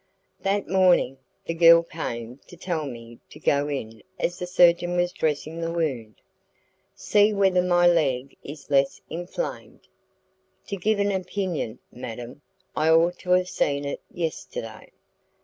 [0.39, 5.11] That morning, the girl came to tell me to go in as the surgeon was
[5.11, 6.15] dressing the wound.
[6.95, 9.87] "See whether my leg is less inflamed."
[10.65, 12.41] "To give an opinion, madam,
[12.75, 14.89] I ought to have seen it yesterday."